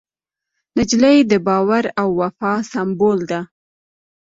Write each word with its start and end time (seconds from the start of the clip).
نجلۍ 0.77 1.17
د 1.31 1.33
باور 1.47 1.83
او 2.01 2.09
وفا 2.21 2.53
سمبول 2.71 3.19
ده. 3.31 3.41